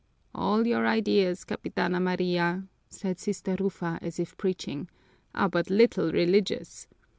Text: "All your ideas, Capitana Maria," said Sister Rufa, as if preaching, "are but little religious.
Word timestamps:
"All 0.33 0.65
your 0.65 0.87
ideas, 0.87 1.43
Capitana 1.45 1.99
Maria," 2.01 2.67
said 2.89 3.19
Sister 3.19 3.55
Rufa, 3.59 3.99
as 4.01 4.19
if 4.19 4.35
preaching, 4.35 4.89
"are 5.35 5.47
but 5.47 5.69
little 5.69 6.11
religious. 6.11 6.87